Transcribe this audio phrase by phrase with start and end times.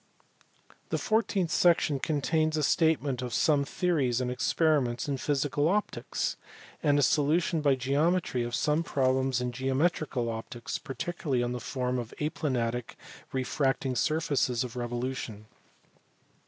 [0.89, 6.37] The fourteenth section contains a statement of some theories and experiments in physical optics;
[6.81, 11.99] and a solution by geometry of some problems in geometrical optics, particularly on the form
[11.99, 12.95] of aplanatic
[13.31, 15.45] refracting surfaces of revolution.